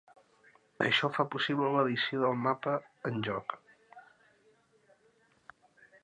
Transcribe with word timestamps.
Això 0.83 1.09
fa 1.17 1.25
possible 1.33 1.67
l'edició 1.75 2.21
del 2.23 2.39
mapa 2.45 2.73
en 3.09 3.21
joc. 3.27 3.55